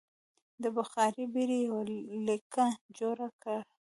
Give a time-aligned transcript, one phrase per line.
[0.63, 1.81] د بخار بېړۍ یوه
[2.27, 2.65] لیکه
[2.97, 3.59] جوړه کړه.